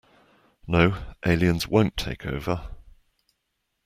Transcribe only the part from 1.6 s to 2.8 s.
won't take over.